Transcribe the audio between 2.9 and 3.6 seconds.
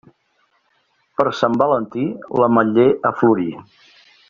a florir.